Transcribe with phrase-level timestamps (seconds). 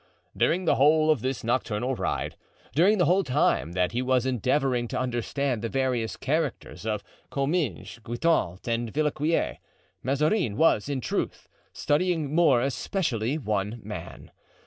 [0.35, 2.35] During the whole of this nocturnal ride,
[2.73, 7.99] during the whole time that he was endeavoring to understand the various characters of Comminges,
[8.01, 9.57] Guitant and Villequier,
[10.01, 14.31] Mazarin was, in truth, studying more especially one man.